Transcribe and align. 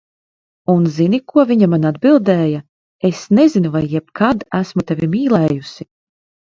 Un 0.75 0.87
zini, 0.95 1.19
ko 1.31 1.43
viņa 1.51 1.67
man 1.75 1.85
atbildēja, 1.91 2.63
"Es 3.11 3.23
nezinu, 3.41 3.75
vai 3.79 3.85
jebkad 3.95 4.43
esmu 4.63 4.89
tevi 4.93 5.13
mīlējusi." 5.17 5.91